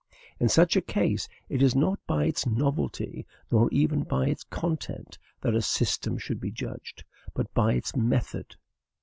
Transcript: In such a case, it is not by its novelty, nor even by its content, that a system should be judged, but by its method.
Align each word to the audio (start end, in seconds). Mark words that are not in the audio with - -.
In 0.39 0.49
such 0.49 0.75
a 0.75 0.81
case, 0.81 1.27
it 1.47 1.61
is 1.61 1.75
not 1.75 1.99
by 2.07 2.25
its 2.25 2.47
novelty, 2.47 3.27
nor 3.51 3.69
even 3.71 4.01
by 4.01 4.25
its 4.25 4.43
content, 4.45 5.15
that 5.41 5.53
a 5.53 5.61
system 5.61 6.17
should 6.17 6.39
be 6.39 6.49
judged, 6.49 7.03
but 7.35 7.53
by 7.53 7.73
its 7.73 7.95
method. 7.95 8.55